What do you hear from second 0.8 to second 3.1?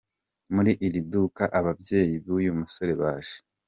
iri duka ababyeyi b’uyu musore